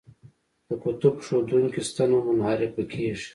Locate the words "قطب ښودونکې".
0.83-1.81